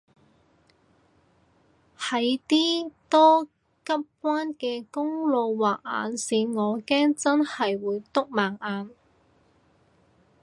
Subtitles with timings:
[1.95, 3.45] 喺啲多
[3.85, 3.93] 急
[4.23, 8.89] 彎嘅公路畫眼線我驚真係會篤盲眼